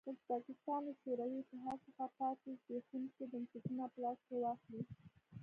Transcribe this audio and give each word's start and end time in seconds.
ازبکستان 0.09 0.79
له 0.87 0.93
شوروي 1.01 1.37
اتحاد 1.41 1.77
څخه 1.87 2.05
پاتې 2.17 2.49
زبېښونکي 2.61 3.23
بنسټونه 3.31 3.83
په 3.91 3.97
لاس 4.03 4.19
کې 4.27 4.35
واخلي. 4.43 4.81